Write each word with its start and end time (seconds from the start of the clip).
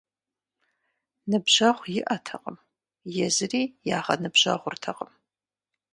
Ныбжьэгъу 1.29 1.87
иӀэтэкъым, 1.99 2.57
езыри 3.25 3.63
ягъэныбжьэгъуртэкъым. 3.97 5.11